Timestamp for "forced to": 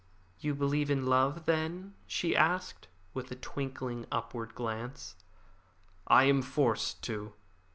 6.41-7.33